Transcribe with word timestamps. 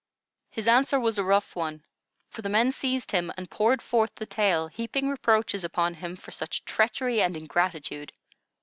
His 0.49 0.67
answer 0.67 0.99
was 0.99 1.19
a 1.19 1.23
rough 1.23 1.55
one, 1.55 1.83
for 2.27 2.41
the 2.41 2.49
men 2.49 2.71
seized 2.71 3.11
him 3.11 3.31
and 3.37 3.51
poured 3.51 3.83
forth 3.83 4.15
the 4.15 4.25
tale, 4.25 4.65
heaping 4.65 5.09
reproaches 5.11 5.63
upon 5.63 5.93
him 5.93 6.15
for 6.15 6.31
such 6.31 6.65
treachery 6.65 7.21
and 7.21 7.37
ingratitude. 7.37 8.11